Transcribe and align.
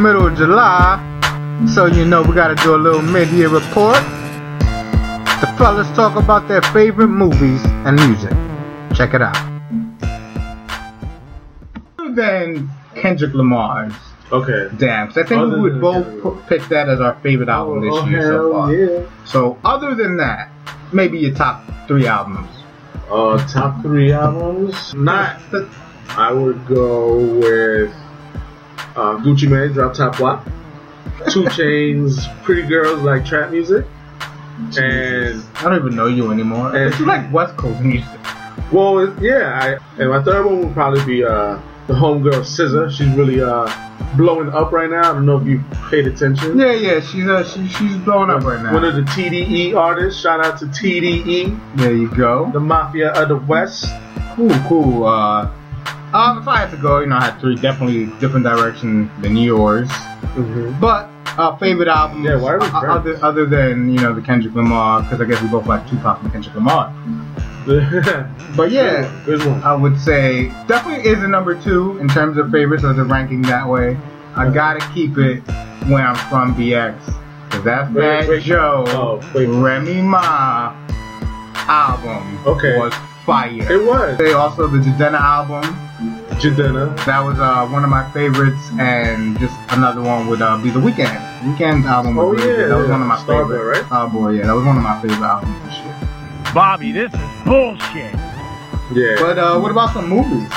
middle 0.00 0.26
of 0.26 0.36
July, 0.36 0.98
so 1.74 1.86
you 1.86 2.04
know 2.04 2.22
we 2.22 2.34
gotta 2.34 2.54
do 2.56 2.74
a 2.74 2.76
little 2.80 3.02
mid-year 3.02 3.48
report. 3.48 3.96
The 5.40 5.52
fellas 5.58 5.88
talk 5.96 6.16
about 6.16 6.48
their 6.48 6.62
favorite 6.62 7.08
movies 7.08 7.62
and 7.86 7.96
music. 7.96 8.32
Check 8.94 9.14
it 9.14 9.22
out. 9.22 9.36
Other 11.98 12.12
than 12.14 12.70
Kendrick 12.94 13.34
Lamar's 13.34 13.92
Okay. 14.32 14.68
Damn, 14.78 15.08
'cause 15.08 15.18
I 15.18 15.22
think 15.24 15.42
Other 15.42 15.56
we 15.56 15.60
would 15.62 15.80
both 15.80 16.04
Kendrick 16.04 16.22
pu- 16.22 16.36
pick 16.48 16.68
that 16.68 16.88
as 16.88 17.00
our 17.00 17.14
favorite 17.20 17.48
album 17.48 17.80
this 17.80 17.90
Oh, 17.92 18.06
year 18.06 18.22
so 18.32 18.52
far. 18.52 18.72
yeah. 18.72 19.00
So, 19.24 19.56
other 19.64 19.94
than 19.96 20.18
that, 20.18 20.50
maybe 20.92 21.18
your 21.18 21.34
top 21.34 21.64
three 21.88 22.06
albums. 22.06 22.46
Uh, 23.12 23.38
top 23.48 23.82
three 23.82 24.12
albums. 24.12 24.94
Not. 24.96 25.36
I 26.16 26.32
would 26.32 26.64
go 26.68 27.16
with 27.42 27.90
uh, 28.96 29.16
Gucci 29.18 29.48
Mane, 29.48 29.72
Drop 29.72 29.94
Top 29.94 30.16
Block. 30.18 30.46
Two 31.30 31.48
Chains, 31.56 32.26
Pretty 32.42 32.62
Girls 32.66 33.00
Like 33.02 33.24
Trap 33.24 33.50
Music. 33.50 33.86
And 34.78 35.42
I 35.56 35.62
don't 35.62 35.76
even 35.76 35.96
know 35.96 36.06
you 36.06 36.30
anymore. 36.30 36.74
And- 36.76 36.92
It's 36.92 37.00
like 37.00 37.32
West 37.32 37.56
Coast 37.56 37.80
music. 37.80 38.08
well, 38.72 38.98
it- 38.98 39.20
yeah, 39.22 39.58
I, 39.80 40.00
and 40.00 40.10
my 40.10 40.22
third 40.22 40.44
one 40.46 40.60
would 40.64 40.74
probably 40.74 41.04
be 41.04 41.24
uh, 41.24 41.58
the 41.86 41.94
homegirl 41.94 42.42
SZA. 42.42 42.90
She's 42.90 43.08
really 43.16 43.40
uh, 43.42 43.68
blowing 44.16 44.50
up 44.50 44.70
right 44.72 44.90
now. 44.90 45.10
I 45.10 45.14
don't 45.14 45.24
know 45.26 45.38
if 45.40 45.46
you 45.46 45.62
paid 45.90 46.06
attention. 46.06 46.58
Yeah, 46.58 46.72
yeah, 46.72 47.00
she's 47.00 47.26
uh, 47.26 47.42
she, 47.44 47.66
she's 47.68 47.96
blowing 47.98 48.28
up 48.30 48.42
right 48.44 48.62
now. 48.62 48.74
One 48.74 48.84
of 48.84 48.94
the 48.94 49.02
TDE 49.02 49.74
artists. 49.74 50.20
Shout 50.20 50.44
out 50.44 50.58
to 50.60 50.66
TDE, 50.66 51.76
there 51.76 51.92
you 51.94 52.08
go. 52.14 52.50
the 52.52 52.60
Mafia 52.60 53.12
of 53.12 53.28
the 53.28 53.36
West. 53.36 53.86
Cool, 54.34 54.50
cool. 54.68 55.04
Uh, 55.06 55.50
um, 56.14 56.38
if 56.42 56.48
I 56.48 56.58
had 56.58 56.70
to 56.70 56.76
go, 56.76 57.00
you 57.00 57.06
know, 57.06 57.16
I 57.16 57.24
had 57.30 57.40
three 57.40 57.56
definitely 57.56 58.06
different 58.18 58.44
direction 58.44 59.10
than 59.20 59.36
yours. 59.36 59.88
But 60.80 61.08
uh, 61.38 61.56
favorite 61.58 61.88
albums, 61.88 62.24
Yeah, 62.24 62.36
why 62.40 62.52
are 62.54 62.58
we 62.60 62.66
uh, 62.66 62.80
other, 62.80 63.18
other 63.24 63.46
than 63.46 63.90
you 63.92 63.98
know 64.00 64.14
the 64.14 64.22
Kendrick 64.22 64.54
Lamar, 64.54 65.02
because 65.02 65.20
I 65.20 65.24
guess 65.24 65.40
we 65.42 65.48
both 65.48 65.66
like 65.66 65.88
Tupac 65.88 66.22
and 66.22 66.32
Kendrick 66.32 66.54
Lamar. 66.54 66.92
But 68.56 68.70
yeah, 68.72 69.22
good 69.24 69.44
one. 69.46 69.62
I 69.62 69.74
would 69.74 69.98
say 70.00 70.46
definitely 70.66 71.08
is 71.08 71.22
a 71.22 71.28
number 71.28 71.60
two 71.62 71.98
in 71.98 72.08
terms 72.08 72.36
of 72.36 72.50
favorites 72.50 72.82
as 72.84 72.98
a 72.98 73.04
ranking 73.04 73.42
that 73.42 73.68
way. 73.68 73.96
I 74.34 74.50
gotta 74.52 74.80
keep 74.92 75.18
it 75.18 75.40
when 75.88 76.02
I'm 76.04 76.16
from 76.28 76.54
BX. 76.54 76.96
Cause 77.50 77.64
that 77.64 77.92
Wait, 77.92 78.02
Fat 78.22 78.28
wait. 78.28 78.42
Joe, 78.42 78.84
Oh. 78.88 79.20
Remy 79.34 80.02
Ma 80.02 80.72
album 81.70 82.38
Okay. 82.46 82.76
was 82.78 82.92
fire. 83.24 83.72
It 83.72 83.86
was. 83.86 84.18
They 84.18 84.32
also 84.32 84.66
the 84.66 84.78
Jidenna 84.78 85.20
album, 85.20 85.62
Jidenna. 86.42 86.96
that 87.06 87.20
was 87.20 87.38
uh, 87.38 87.68
one 87.68 87.84
of 87.84 87.90
my 87.90 88.10
favorites, 88.12 88.60
and 88.78 89.38
just 89.38 89.54
another 89.70 90.02
one 90.02 90.26
would 90.26 90.42
uh, 90.42 90.58
be 90.58 90.70
the 90.70 90.80
Weeknd. 90.80 91.20
Weeknd's 91.42 91.86
album 91.86 92.16
was 92.16 92.24
Oh, 92.24 92.30
really 92.30 92.48
yeah, 92.48 92.56
good. 92.56 92.70
That 92.70 92.76
was 92.76 92.86
yeah. 92.86 92.92
one 92.92 93.02
of 93.02 93.06
my 93.08 93.16
Starboy, 93.16 93.48
favorites. 93.56 93.80
right? 93.80 93.90
Starboy, 93.90 94.38
yeah, 94.38 94.46
that 94.46 94.54
was 94.54 94.64
one 94.64 94.76
of 94.76 94.82
my 94.82 95.00
favorite 95.00 95.20
albums 95.26 95.56
this 95.66 95.78
year. 95.78 95.96
Bobby, 96.54 96.92
this 96.92 97.12
is 97.14 97.20
bullshit. 97.44 98.14
Yeah. 98.92 99.14
But 99.20 99.38
uh, 99.38 99.60
what 99.60 99.70
about 99.70 99.92
some 99.92 100.08
movies? 100.08 100.50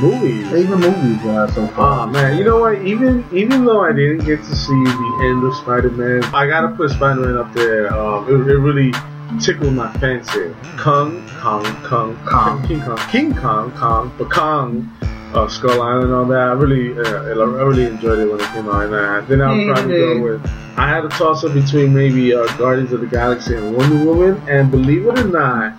movies. 0.00 0.48
Favorite 0.50 0.78
movies 0.78 1.22
uh, 1.26 1.46
so 1.52 1.66
far? 1.68 2.08
Oh 2.08 2.10
man, 2.10 2.36
you 2.38 2.42
know 2.44 2.58
what? 2.58 2.80
Even 2.82 3.24
even 3.32 3.64
though 3.64 3.82
I 3.84 3.92
didn't 3.92 4.24
get 4.24 4.38
to 4.42 4.56
see 4.56 4.82
the 4.84 5.18
end 5.28 5.44
of 5.44 5.54
Spider-Man, 5.56 6.24
I 6.34 6.46
gotta 6.48 6.68
put 6.74 6.90
Spider-Man 6.90 7.36
up 7.36 7.52
there. 7.52 7.92
Um, 7.94 8.24
it, 8.26 8.48
it 8.50 8.58
really 8.58 8.92
tickled 9.40 9.74
my 9.74 9.92
fancy. 9.94 10.54
Kong, 10.76 11.26
Kong, 11.40 11.64
Kong, 11.82 12.16
Kong. 12.26 12.66
King 12.66 12.80
Kong, 12.80 12.98
King 13.10 13.34
Kong, 13.34 13.72
Kong, 13.72 14.12
but 14.18 14.30
Kong, 14.30 14.90
uh, 15.34 15.48
Skull 15.48 15.82
Island, 15.82 16.12
all 16.12 16.24
that. 16.26 16.40
I 16.40 16.52
really, 16.52 16.98
uh, 16.98 17.02
I 17.02 17.64
really 17.64 17.86
enjoyed 17.86 18.18
it 18.18 18.30
when 18.30 18.40
it 18.40 18.48
came 18.50 18.68
out. 18.68 18.82
And 18.84 18.94
uh, 18.94 19.20
then 19.22 19.40
I 19.42 19.52
would 19.52 19.74
probably 19.74 19.96
go 19.96 20.22
with. 20.22 20.46
I 20.76 20.88
had 20.88 21.04
a 21.04 21.08
toss 21.08 21.44
up 21.44 21.54
between 21.54 21.94
maybe 21.94 22.34
uh, 22.34 22.46
Guardians 22.56 22.92
of 22.92 23.00
the 23.00 23.06
Galaxy 23.06 23.54
and 23.54 23.76
Wonder 23.76 24.04
Woman, 24.04 24.42
and 24.48 24.70
believe 24.70 25.06
it 25.06 25.18
or 25.18 25.24
not, 25.24 25.74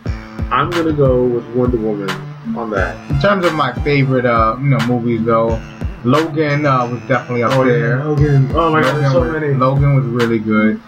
I'm 0.52 0.70
gonna 0.70 0.94
go 0.94 1.26
with 1.26 1.46
Wonder 1.56 1.78
Woman 1.78 2.10
on 2.56 2.70
that. 2.72 2.96
In 3.10 3.20
terms 3.20 3.46
of 3.46 3.54
my 3.54 3.74
favorite, 3.84 4.26
uh, 4.26 4.56
you 4.60 4.70
know, 4.70 4.80
movies 4.88 5.26
though, 5.26 5.62
Logan 6.06 6.66
uh, 6.66 6.88
was 6.88 7.02
definitely 7.08 7.44
up 7.44 7.52
there. 7.66 8.04
Logan. 8.06 8.52
Oh 8.54 8.72
my 8.72 8.82
God, 8.82 8.96
Logan 8.96 9.02
there's 9.02 9.14
so 9.14 9.22
was, 9.22 9.32
many. 9.32 9.54
Logan 9.54 9.96
was 9.96 10.06
really 10.06 10.40
good. 10.40 10.80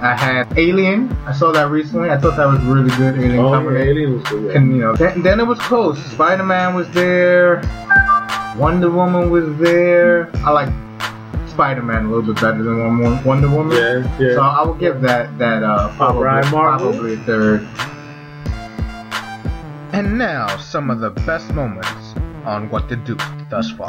I 0.00 0.14
had 0.16 0.56
Alien. 0.56 1.10
I 1.26 1.32
saw 1.32 1.50
that 1.52 1.70
recently. 1.70 2.10
I 2.10 2.18
thought 2.18 2.36
that 2.36 2.46
was 2.46 2.60
really 2.62 2.90
good. 2.96 3.18
Alien 3.18 3.38
Oh, 3.40 3.50
Company. 3.50 3.78
yeah, 3.80 3.84
Alien 3.90 4.14
was 4.14 4.22
good. 4.28 4.44
yeah. 4.44 4.52
And, 4.56 4.76
you 4.76 4.80
know, 4.82 4.94
then, 4.94 5.22
then 5.22 5.40
it 5.40 5.44
was 5.46 5.58
close. 5.58 5.98
Spider 6.12 6.44
Man 6.44 6.74
was 6.76 6.88
there. 6.90 7.60
Wonder 8.56 8.90
Woman 8.90 9.30
was 9.30 9.56
there. 9.58 10.30
I 10.46 10.50
like 10.50 10.68
Spider 11.50 11.82
Man 11.82 12.06
a 12.06 12.08
little 12.08 12.22
bit 12.32 12.40
better 12.40 12.62
than 12.62 13.00
Wonder- 13.02 13.22
Wonder 13.28 13.48
Woman. 13.50 13.76
Yeah, 13.76 14.18
yeah. 14.20 14.34
So 14.34 14.40
I 14.42 14.64
will 14.64 14.74
give 14.74 15.00
that 15.02 15.36
that 15.38 15.62
uh, 15.64 15.88
probably, 15.96 16.20
Brian 16.22 16.44
probably 16.46 17.16
third. 17.18 17.66
And 19.92 20.16
now 20.18 20.56
some 20.58 20.90
of 20.90 21.00
the 21.00 21.10
best 21.10 21.52
moments 21.54 22.14
on 22.44 22.68
what 22.70 22.88
to 22.88 22.96
do 22.96 23.16
thus 23.50 23.70
far. 23.72 23.88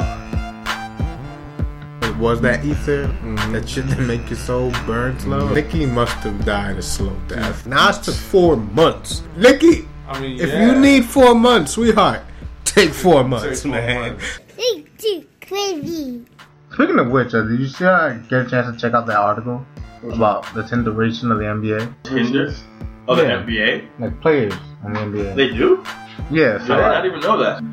It 2.20 2.24
was 2.24 2.42
that 2.42 2.62
ether, 2.66 3.06
that 3.50 3.66
shit 3.66 3.86
that 3.88 4.00
make 4.00 4.28
your 4.28 4.38
soul 4.38 4.70
burn 4.84 5.18
slow. 5.18 5.48
Nikki 5.54 5.86
must 5.86 6.16
have 6.16 6.44
died 6.44 6.76
a 6.76 6.82
slow 6.82 7.16
death. 7.28 7.66
Now 7.66 7.88
it's 7.88 7.96
took 7.96 8.14
four 8.14 8.56
months. 8.56 9.22
Nikki, 9.38 9.88
I 10.06 10.20
mean, 10.20 10.38
if 10.38 10.50
yeah. 10.50 10.66
you 10.66 10.78
need 10.78 11.06
four 11.06 11.34
months, 11.34 11.72
sweetheart, 11.72 12.20
take 12.66 12.90
four 12.90 13.24
months, 13.24 13.62
four 13.62 13.70
man. 13.70 14.10
months. 14.10 14.38
It's 14.58 15.02
too 15.02 15.24
crazy. 15.40 16.26
Speaking 16.74 16.98
of 16.98 17.08
which, 17.10 17.32
uh, 17.32 17.40
did 17.40 17.58
you 17.58 17.66
see 17.68 17.86
I 17.86 18.18
get 18.28 18.46
a 18.46 18.50
chance 18.50 18.70
to 18.70 18.78
check 18.78 18.92
out 18.92 19.06
that 19.06 19.16
article 19.16 19.64
about 20.12 20.44
the 20.52 20.62
tenderation 20.64 21.32
of 21.32 21.38
the 21.38 21.44
NBA? 21.44 21.94
Tinder? 22.02 22.52
Oh, 23.08 23.14
the 23.16 23.22
Yeah. 23.22 23.42
NBA? 23.42 23.88
Like 23.98 24.20
players 24.20 24.52
on 24.84 24.92
the 24.92 25.00
NBA. 25.00 25.36
They 25.36 25.48
do? 25.48 25.82
yeah, 26.30 26.58
I 26.60 26.66
so 26.66 26.76
did 26.76 26.82
not 26.82 27.06
even 27.06 27.20
know 27.20 27.38
that. 27.38 27.64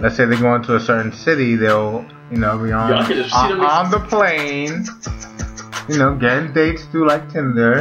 let's 0.00 0.16
say 0.16 0.26
they 0.26 0.36
go 0.36 0.54
into 0.54 0.76
a 0.76 0.80
certain 0.80 1.12
city, 1.14 1.56
they'll, 1.56 2.04
you 2.30 2.38
know, 2.38 2.58
be 2.58 2.72
on, 2.72 2.90
Yeah, 2.90 2.98
I 3.00 3.06
could 3.06 3.16
just 3.16 3.30
see 3.30 3.36
on, 3.36 3.60
on 3.60 3.90
the 3.90 4.00
plane, 4.00 4.84
you 5.88 5.98
know, 5.98 6.14
getting 6.16 6.52
dates 6.52 6.84
through 6.86 7.06
like 7.08 7.30
Tinder, 7.32 7.80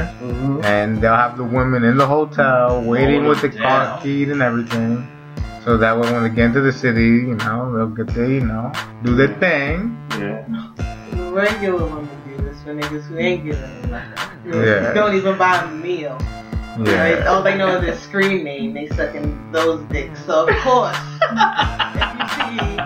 and 0.64 1.02
they'll 1.02 1.16
have 1.16 1.38
the 1.38 1.44
women 1.44 1.84
in 1.84 1.98
the 1.98 2.06
hotel 2.06 2.82
waiting 2.84 3.26
Oh, 3.26 3.30
with 3.30 3.42
the 3.42 3.50
car 3.50 3.86
damn. 3.86 4.02
keys 4.04 4.30
and 4.30 4.42
everything. 4.42 5.08
So 5.64 5.78
that 5.78 5.98
way 6.00 6.12
when 6.14 6.22
they 6.24 6.30
get 6.30 6.46
into 6.46 6.62
the 6.62 6.72
city, 6.72 7.02
you 7.02 7.34
know, 7.36 7.76
they'll 7.76 7.88
get 7.88 8.14
there, 8.14 8.30
you 8.30 8.42
know, 8.42 8.72
do 9.04 9.16
their 9.16 9.34
thing. 9.40 9.98
Yeah. 10.12 10.46
Regular 11.32 11.84
women 11.86 12.08
do 12.28 12.44
this 12.44 12.62
for 12.62 12.76
niggas 12.76 13.04
who 13.08 13.18
ain't 13.18 13.44
giving 13.46 13.62
them 13.62 13.90
nothing. 13.92 14.54
You 14.54 14.64
Yeah. 14.64 14.94
Don't 14.94 15.16
even 15.16 15.38
buy 15.40 15.58
a 15.64 15.68
meal. 15.72 16.18
Right? 16.78 17.18
Yeah. 17.18 17.26
All 17.30 17.42
they 17.42 17.58
know 17.58 17.78
is 17.78 17.82
their 17.86 17.96
screen 17.98 18.44
name. 18.44 18.74
They 18.74 18.88
sucking 18.90 19.52
those 19.52 19.82
dicks. 19.90 20.24
So 20.26 20.48
of 20.48 20.56
course, 20.58 20.96
if 21.22 22.52
you 22.52 22.60
see 22.60 22.78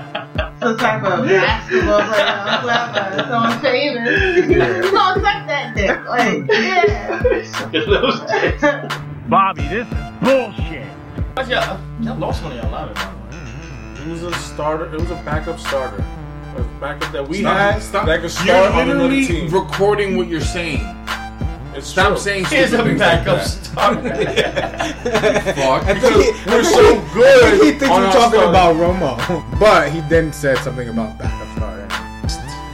some 0.60 0.78
type 0.78 1.04
of 1.04 1.26
basketball 1.26 2.02
player 2.02 2.26
or 2.26 2.60
whoever, 2.62 3.30
someone 3.30 3.60
famous, 3.62 4.48
you 4.48 4.58
gonna 4.58 4.84
suck 4.84 5.48
that 5.48 5.74
dick. 5.76 6.06
Like, 6.06 6.46
yeah. 6.50 7.44
Sucking 7.52 7.90
those 7.90 8.20
dicks. 8.22 8.96
Bobby, 9.28 9.62
this 9.68 9.88
is 9.88 9.94
bullshit. 10.22 10.88
Yeah, 11.48 11.80
y'all 12.02 12.18
lost 12.18 12.44
money 12.44 12.60
on 12.60 12.72
that, 12.72 12.94
by 12.96 13.04
the 13.32 13.38
way. 13.38 14.02
It 14.04 14.08
was 14.12 14.24
a 14.24 14.34
starter. 14.40 14.94
It 14.94 15.00
was 15.00 15.12
a 15.12 15.16
backup 15.16 15.60
starter. 15.60 16.04
A 16.58 16.64
backup 16.82 17.12
that 17.14 17.28
we 17.28 17.40
Stop- 17.42 17.58
had 17.58 17.82
stop. 17.82 18.06
that 18.08 18.22
could 18.22 18.32
start 18.32 18.48
You're 18.48 18.58
on 18.74 18.90
another 18.90 19.00
literally 19.08 19.26
team. 19.26 19.50
recording 19.52 20.18
what 20.18 20.28
you're 20.28 20.42
saying. 20.42 20.82
It's 21.80 21.88
Stop 21.88 22.08
true. 22.10 22.18
saying 22.18 22.46
Here's 22.46 22.70
stupid 22.70 22.96
a 22.96 23.00
backup 23.00 23.42
starter. 23.42 24.02
Fuck. 25.56 25.84
I 25.88 25.98
think 25.98 26.14
he, 26.14 26.52
we're 26.52 26.64
so 26.64 27.02
good 27.14 27.44
I 27.44 27.50
think 27.52 27.64
he 27.64 27.72
thinks 27.80 27.90
we're 27.90 28.12
talking 28.12 28.40
starter. 28.40 28.50
about 28.50 28.76
Romo, 28.76 29.60
but 29.60 29.90
he 29.92 30.02
then 30.02 30.34
said 30.34 30.58
something 30.60 30.90
about 30.90 31.18
backup 31.18 31.48
starter. 31.58 31.88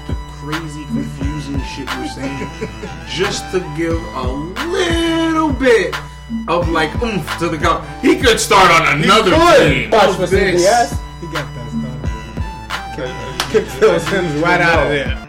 the 0.07 0.15
crazy, 0.41 0.85
confusing 0.85 1.61
shit 1.75 1.87
you're 1.95 2.07
saying, 2.07 2.49
just 3.07 3.49
to 3.51 3.59
give 3.77 3.93
a 4.15 4.27
little 4.71 5.53
bit 5.53 5.95
of 6.47 6.67
like 6.69 6.89
oomph 7.03 7.29
to 7.37 7.47
the 7.49 7.57
guy. 7.59 7.85
He 8.01 8.15
could 8.19 8.39
start 8.39 8.71
on 8.71 8.99
another 9.03 9.31
team. 9.31 9.91
Watch 9.91 10.15
for 10.15 10.25
This- 10.25 10.65
CBS. 10.65 10.99
He 11.21 11.27
got 11.27 11.45
that 11.53 11.69
started. 12.97 13.51
Kick 13.51 13.65
Phil 13.67 13.99
Simms 13.99 14.33
right 14.41 14.61
out 14.61 14.83
of 14.87 14.89
there. 14.89 15.24